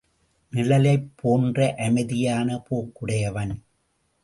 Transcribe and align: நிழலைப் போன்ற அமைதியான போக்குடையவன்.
நிழலைப் 0.53 1.11
போன்ற 1.15 1.75
அமைதியான 1.77 2.57
போக்குடையவன். 2.69 3.53